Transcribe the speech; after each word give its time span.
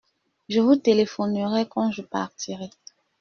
Je 0.49 0.59
vous 0.59 0.77
téléphonerai 0.77 1.67
quand 1.69 1.91
je 1.91 2.01
partirai. 2.01 2.71